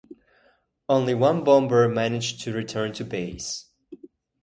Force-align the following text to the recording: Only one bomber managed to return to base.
Only 0.89 1.13
one 1.13 1.43
bomber 1.43 1.87
managed 1.87 2.41
to 2.41 2.53
return 2.53 2.91
to 2.93 3.05
base. 3.05 3.67